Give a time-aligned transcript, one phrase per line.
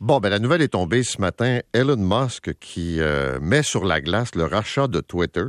[0.00, 1.60] Bon, ben la nouvelle est tombée ce matin.
[1.72, 5.46] Elon Musk qui euh, met sur la glace le rachat de Twitter.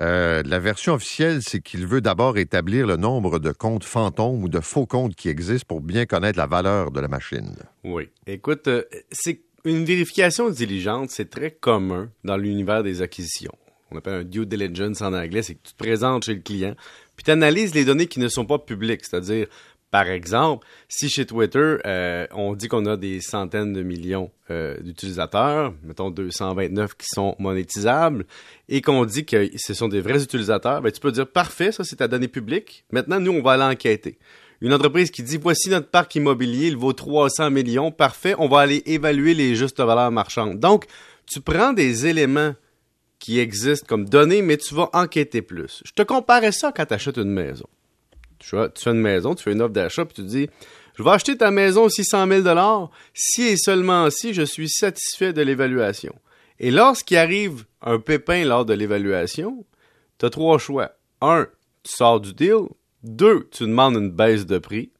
[0.00, 4.50] Euh, la version officielle, c'est qu'il veut d'abord établir le nombre de comptes fantômes ou
[4.50, 7.56] de faux comptes qui existent pour bien connaître la valeur de la machine.
[7.82, 8.10] Oui.
[8.26, 13.54] Écoute, euh, c'est une vérification diligente, c'est très commun dans l'univers des acquisitions.
[13.90, 16.74] On appelle un due diligence en anglais, c'est que tu te présentes chez le client,
[17.16, 19.48] puis tu analyses les données qui ne sont pas publiques, c'est-à-dire
[19.90, 24.76] par exemple, si chez Twitter, euh, on dit qu'on a des centaines de millions euh,
[24.80, 28.24] d'utilisateurs, mettons 229 qui sont monétisables,
[28.68, 31.82] et qu'on dit que ce sont des vrais utilisateurs, ben, tu peux dire parfait, ça
[31.82, 32.84] c'est ta donnée publique.
[32.92, 34.18] Maintenant, nous, on va aller enquêter.
[34.60, 38.60] Une entreprise qui dit voici notre parc immobilier, il vaut 300 millions, parfait, on va
[38.60, 40.60] aller évaluer les justes valeurs marchandes.
[40.60, 40.84] Donc,
[41.26, 42.54] tu prends des éléments
[43.18, 45.82] qui existent comme données, mais tu vas enquêter plus.
[45.84, 47.66] Je te comparais ça quand tu achètes une maison
[48.40, 50.48] tu, fais une maison, tu fais une offre d'achat, puis tu dis
[50.96, 55.42] Je vais acheter ta maison 600 000 si et seulement si je suis satisfait de
[55.42, 56.14] l'évaluation.
[56.58, 59.64] Et lorsqu'il arrive un pépin lors de l'évaluation,
[60.18, 60.92] tu as trois choix.
[61.20, 61.46] Un,
[61.82, 62.68] tu sors du deal.
[63.02, 64.90] Deux, tu demandes une baisse de prix.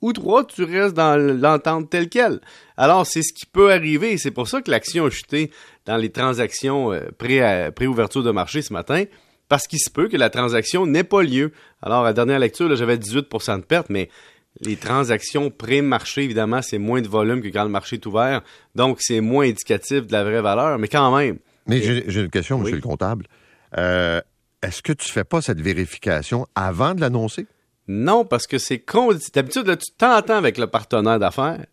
[0.00, 2.40] Ou trois, tu restes dans l'entente telle qu'elle.
[2.76, 4.16] Alors, c'est ce qui peut arriver.
[4.16, 5.50] C'est pour ça que l'action a chuté
[5.86, 9.04] dans les transactions euh, pré-ouverture de marché ce matin
[9.48, 11.52] parce qu'il se peut que la transaction n'ait pas lieu.
[11.82, 14.08] Alors, à la dernière lecture, j'avais 18% de perte, mais
[14.60, 18.42] les transactions pré-marché, évidemment, c'est moins de volume que quand le marché est ouvert.
[18.74, 21.38] Donc, c'est moins indicatif de la vraie valeur, mais quand même.
[21.66, 23.26] Mais j'ai une question, monsieur le comptable.
[23.76, 24.20] Euh,
[24.62, 27.46] est-ce que tu fais pas cette vérification avant de l'annoncer?
[27.86, 29.10] Non, parce que c'est con.
[29.34, 31.64] D'habitude, tu t'entends avec le partenaire d'affaires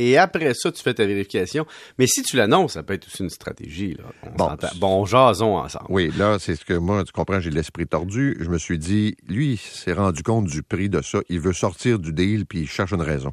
[0.00, 1.66] et après ça, tu fais ta vérification.
[1.98, 3.96] Mais si tu l'annonces, ça peut être aussi une stratégie.
[4.36, 5.86] Bon, bon, jason ensemble.
[5.88, 8.36] Oui, là, c'est ce que moi, tu comprends, j'ai l'esprit tordu.
[8.40, 11.20] Je me suis dit, lui, il s'est rendu compte du prix de ça.
[11.28, 13.32] Il veut sortir du deal, puis il cherche une raison.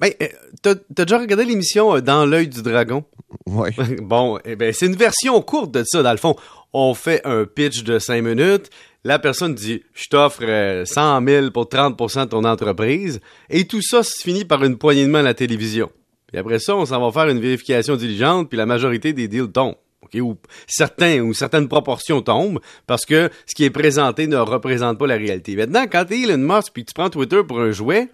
[0.00, 0.26] Ben, euh,
[0.62, 3.04] t'as, déjà regardé l'émission euh, Dans l'œil du dragon?
[3.46, 3.70] Oui.
[4.02, 6.36] bon, eh ben, c'est une version courte de ça, dans le fond.
[6.72, 8.70] On fait un pitch de cinq minutes.
[9.04, 13.20] La personne dit, je t'offre 100 euh, 000 pour 30% de ton entreprise.
[13.50, 15.90] Et tout ça se finit par une poignée de main à la télévision.
[16.34, 19.52] Et après ça, on s'en va faire une vérification diligente, puis la majorité des deals
[19.52, 19.76] tombent.
[20.16, 20.36] ou
[20.66, 25.16] certains ou certaines proportions tombent parce que ce qui est présenté ne représente pas la
[25.16, 25.54] réalité.
[25.54, 28.08] Maintenant, quand tu es Elon Musk puis tu prends Twitter pour un jouet,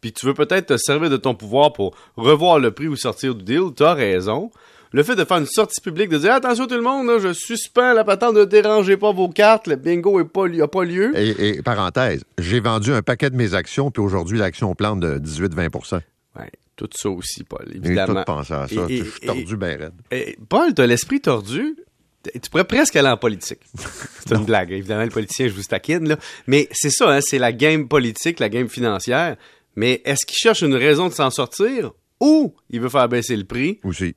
[0.00, 3.36] puis tu veux peut-être te servir de ton pouvoir pour revoir le prix ou sortir
[3.36, 4.50] du deal, tu as raison.
[4.92, 7.92] Le fait de faire une sortie publique, de dire attention tout le monde, je suspends
[7.92, 11.16] la patente, ne dérangez pas vos cartes, le bingo n'a pas, lieu.
[11.16, 15.20] Et, et parenthèse, j'ai vendu un paquet de mes actions, puis aujourd'hui l'action plante de
[15.20, 16.00] 18-20
[16.36, 16.50] Ouais
[16.88, 18.20] tout ça aussi, Paul, évidemment.
[18.20, 18.86] tout pensé à ça.
[18.88, 20.36] je suis tordu bien raide.
[20.48, 21.76] Paul, tu as l'esprit tordu.
[22.22, 23.60] Tu pourrais presque aller en politique.
[23.74, 24.72] c'est une blague.
[24.72, 26.18] Évidemment, le politicien, je vous taquine, là.
[26.46, 29.36] Mais c'est ça, hein, c'est la game politique, la game financière.
[29.74, 33.44] Mais est-ce qu'il cherche une raison de s'en sortir ou il veut faire baisser le
[33.44, 33.80] prix?
[33.84, 34.16] Aussi.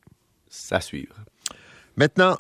[0.50, 1.16] Ça suivre.
[1.96, 2.38] Maintenant,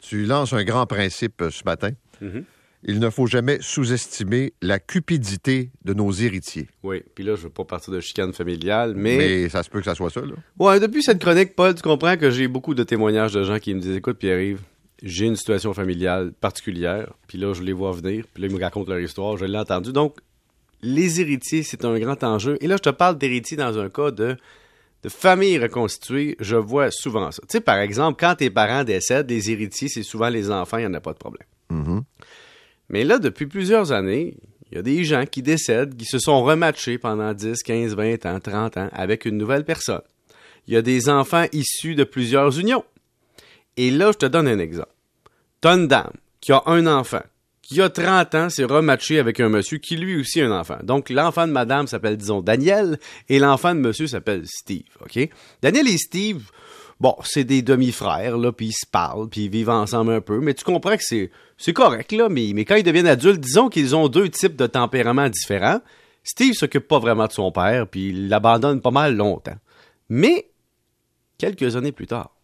[0.00, 1.92] tu lances un grand principe ce matin.
[2.22, 2.44] Mm-hmm
[2.88, 6.68] il ne faut jamais sous-estimer la cupidité de nos héritiers.
[6.84, 9.16] Oui, puis là, je veux pas partir de chicane familiale, mais...
[9.18, 10.34] Mais ça se peut que ça soit ça, là.
[10.58, 13.74] Ouais, depuis cette chronique, Paul, tu comprends que j'ai beaucoup de témoignages de gens qui
[13.74, 14.60] me disent, écoute, Pierre-Yves,
[15.02, 18.62] j'ai une situation familiale particulière, puis là, je les vois venir, puis là, ils me
[18.62, 19.92] racontent leur histoire, je l'ai entendu.
[19.92, 20.18] Donc,
[20.80, 22.56] les héritiers, c'est un grand enjeu.
[22.60, 24.36] Et là, je te parle d'héritiers dans un cas de,
[25.02, 26.36] de famille reconstituée.
[26.38, 27.42] Je vois souvent ça.
[27.42, 30.82] Tu sais, par exemple, quand tes parents décèdent, les héritiers, c'est souvent les enfants, il
[30.82, 31.46] n'y en a pas de problème.
[31.72, 31.85] Mm-hmm.
[32.88, 34.36] Mais là, depuis plusieurs années,
[34.70, 38.26] il y a des gens qui décèdent, qui se sont rematchés pendant 10, 15, 20
[38.26, 40.02] ans, 30 ans avec une nouvelle personne.
[40.66, 42.84] Il y a des enfants issus de plusieurs unions.
[43.76, 44.92] Et là, je te donne un exemple.
[45.60, 47.22] T'as dame qui a un enfant,
[47.62, 50.78] qui a 30 ans, s'est rematché avec un monsieur qui lui aussi a un enfant.
[50.82, 52.98] Donc, l'enfant de madame s'appelle, disons, Daniel,
[53.28, 55.28] et l'enfant de monsieur s'appelle Steve, OK?
[55.62, 56.42] Daniel et Steve,
[57.00, 60.40] bon, c'est des demi-frères, là, puis ils se parlent, puis ils vivent ensemble un peu,
[60.40, 63.94] mais tu comprends que c'est, correct, là, mais, mais quand ils deviennent adultes, disons qu'ils
[63.96, 65.80] ont deux types de tempéraments différents.
[66.24, 69.56] Steve s'occupe pas vraiment de son père, puis il l'abandonne pas mal longtemps.
[70.08, 70.50] Mais,
[71.38, 72.34] quelques années plus tard,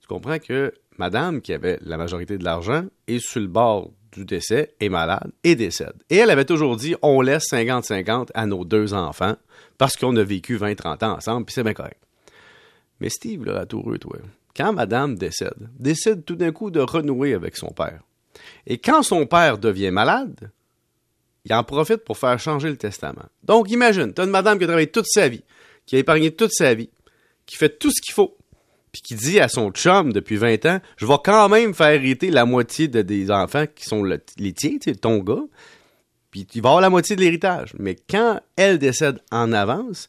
[0.00, 4.24] tu comprends que madame, qui avait la majorité de l'argent, est sur le bord du
[4.24, 5.94] décès, est malade et décède.
[6.10, 9.36] Et elle avait toujours dit, on laisse 50-50 à nos deux enfants,
[9.78, 12.00] parce qu'on a vécu 20-30 ans ensemble, puis c'est bien correct.
[13.00, 14.18] Mais Steve, là, tout heureux, toi,
[14.56, 18.00] quand madame décède, décide tout d'un coup de renouer avec son père.
[18.66, 20.50] Et quand son père devient malade,
[21.44, 23.26] il en profite pour faire changer le testament.
[23.44, 25.44] Donc, imagine, tu as une madame qui a travaillé toute sa vie,
[25.84, 26.90] qui a épargné toute sa vie,
[27.44, 28.36] qui fait tout ce qu'il faut,
[28.90, 32.30] puis qui dit à son chum depuis 20 ans, je vais quand même faire hériter
[32.30, 35.44] la moitié de, des enfants qui sont les tiens, ton gars,
[36.30, 37.74] puis il va avoir la moitié de l'héritage.
[37.78, 40.08] Mais quand elle décède en avance,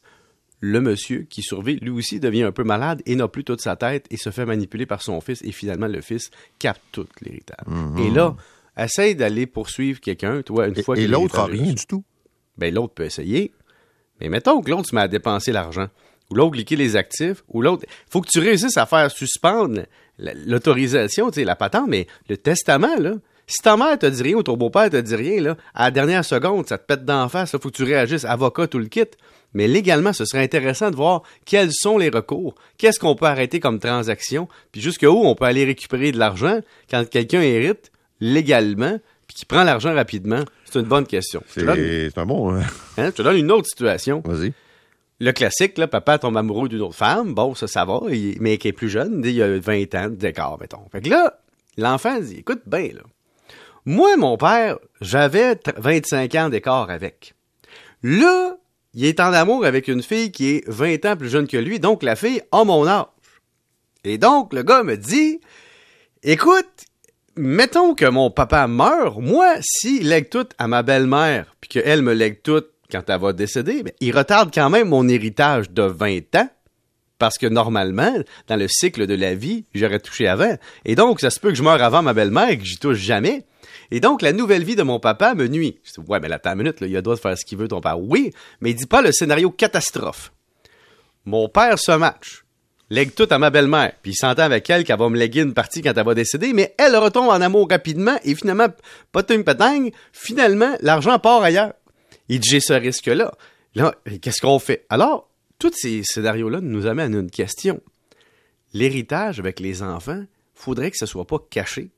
[0.60, 3.76] le monsieur qui survit, lui aussi devient un peu malade et n'a plus toute sa
[3.76, 7.64] tête et se fait manipuler par son fils et finalement le fils capte tout l'héritage.
[7.66, 7.98] Mhm.
[7.98, 8.34] Et là,
[8.76, 12.04] essaye d'aller poursuivre quelqu'un, toi, une fois que et l'autre a rien du tout.
[12.56, 13.52] Ben l'autre peut essayer.
[14.20, 15.86] Mais mettons que l'autre se met à dépenser l'argent,
[16.30, 17.86] ou l'autre liquide les actifs, ou l'autre.
[18.10, 19.82] faut que tu réussisses à faire suspendre
[20.18, 23.14] la- l'autorisation, tu sais, la patente, mais le testament, là.
[23.46, 25.90] Si ta mère te dit rien ou ton beau-père te dit rien, là, à la
[25.90, 28.86] dernière seconde, ça te pète d'en face, il faut que tu réagisses, avocat, tout le
[28.88, 29.04] kit.
[29.54, 33.60] Mais légalement, ce serait intéressant de voir quels sont les recours, qu'est-ce qu'on peut arrêter
[33.60, 36.60] comme transaction, puis jusqu'où on peut aller récupérer de l'argent
[36.90, 37.90] quand quelqu'un hérite
[38.20, 40.42] légalement, puis qui prend l'argent rapidement.
[40.64, 41.42] C'est une bonne question.
[41.56, 42.54] Donne- C'est c'est un bon.
[42.54, 42.62] hein?
[42.98, 44.22] Hein, je te donne une autre situation.
[44.24, 44.52] Vas-y.
[45.20, 47.34] Le classique, là, papa tombe amoureux d'une autre femme.
[47.34, 48.00] Bon, ça, ça va.
[48.40, 50.84] mais qui est plus jeune, il y a 20 ans d'écart, mettons.
[50.92, 51.40] Fait que là,
[51.76, 53.02] l'enfant dit, écoute bien, là.
[53.84, 57.34] Moi, mon père, j'avais tr- 25 ans d'écart avec.
[58.02, 58.56] Là,
[58.94, 61.80] il est en amour avec une fille qui est 20 ans plus jeune que lui,
[61.80, 63.06] donc la fille a mon âge.
[64.04, 65.40] Et donc, le gars me dit,
[66.22, 66.84] écoute,
[67.36, 72.14] mettons que mon papa meurt, moi, s'il lègue tout à ma belle-mère, puis qu'elle me
[72.14, 76.36] lègue tout quand elle va décéder, ben, il retarde quand même mon héritage de 20
[76.36, 76.48] ans,
[77.18, 78.14] parce que normalement,
[78.46, 80.56] dans le cycle de la vie, j'aurais touché avant.
[80.84, 82.98] Et donc, ça se peut que je meure avant ma belle-mère et que j'y touche
[82.98, 83.44] jamais.
[83.90, 85.78] Et donc, la nouvelle vie de mon papa me nuit.
[85.84, 87.58] Je dis, ouais, mais attends une minute, il a le droit de faire ce qu'il
[87.58, 88.00] veut, ton père.
[88.00, 90.32] Oui, mais il dit pas le scénario catastrophe.
[91.24, 92.44] Mon père se match,
[92.90, 95.54] lègue tout à ma belle-mère, puis il s'entend avec elle qu'elle va me léguer une
[95.54, 98.68] partie quand elle va décéder, mais elle retombe en amour rapidement et finalement,
[99.12, 101.74] poting patang, finalement, l'argent part ailleurs.
[102.28, 103.32] Il dit, j'ai ce risque-là.
[103.74, 104.86] Là, qu'est-ce qu'on fait?
[104.88, 107.80] Alors, tous ces scénarios-là nous amènent à une question.
[108.72, 110.24] L'héritage avec les enfants,
[110.54, 111.90] faudrait que ce soit pas caché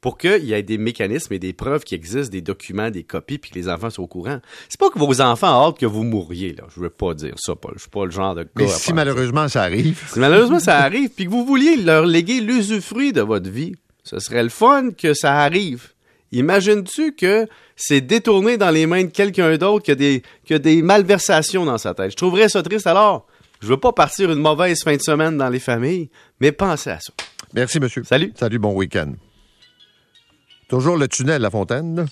[0.00, 3.38] pour qu'il y ait des mécanismes et des preuves qui existent, des documents, des copies,
[3.38, 4.38] puis que les enfants soient au courant.
[4.68, 6.64] C'est pas que vos enfants ont hâte que vous mourriez, là.
[6.74, 7.72] Je veux pas dire ça, Paul.
[7.76, 10.60] Je suis pas le genre de gars Mais à si malheureusement ça arrive, si malheureusement
[10.60, 13.74] ça arrive, puis que vous vouliez leur léguer l'usufruit de votre vie,
[14.04, 15.88] ce serait le fun que ça arrive.
[16.30, 21.64] Imagines-tu que c'est détourné dans les mains de quelqu'un d'autre que des, que des malversations
[21.64, 22.12] dans sa tête?
[22.12, 23.26] Je trouverais ça triste alors.
[23.60, 26.10] Je veux pas partir une mauvaise fin de semaine dans les familles,
[26.40, 27.12] mais pensez à ça.
[27.52, 28.04] merci monsieur.
[28.04, 28.32] Salut.
[28.36, 29.14] Salut, bon week-end.
[30.68, 32.06] Toujours le tunnel La Fontaine.